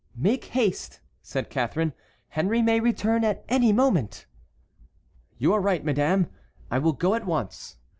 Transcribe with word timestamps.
"Make 0.17 0.45
haste," 0.45 0.99
said 1.21 1.51
Catharine; 1.51 1.93
"Henry 2.29 2.63
may 2.63 2.79
return 2.79 3.23
at 3.23 3.45
any 3.47 3.71
moment." 3.71 4.25
"You 5.37 5.53
are 5.53 5.61
right, 5.61 5.85
madame. 5.85 6.25
I 6.71 6.79
will 6.79 6.93
go 6.93 7.13
at 7.13 7.27
once." 7.27 7.77